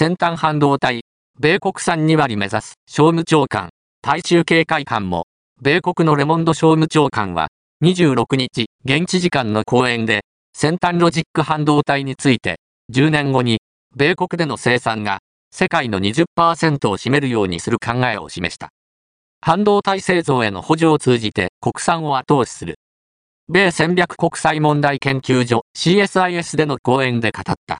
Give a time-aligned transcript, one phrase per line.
[0.00, 1.02] 先端半導体、
[1.38, 3.68] 米国産2割目指す商務長官、
[4.00, 5.26] 対中警戒官も、
[5.60, 7.48] 米国のレモンド商務長官は、
[7.84, 10.22] 26日、現地時間の講演で、
[10.56, 12.60] 先端ロジック半導体について、
[12.90, 13.60] 10年後に、
[13.94, 15.18] 米国での生産が、
[15.52, 18.70] 世界の20%を占めるようにする考えを示した。
[19.42, 22.76] 半導体製造への補助を通じて国産を後押しする。
[23.50, 27.78] 米戦略国際問題研究所 CSIS での講演で語った。